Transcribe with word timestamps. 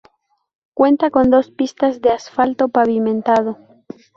Cuenta 0.73 1.11
con 1.11 1.29
dos 1.29 1.51
pistas 1.51 2.01
de 2.01 2.09
asfalto 2.09 2.69
pavimentado. 2.69 3.59